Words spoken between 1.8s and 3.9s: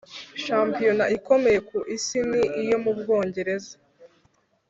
isi ni iyo mu bwongereza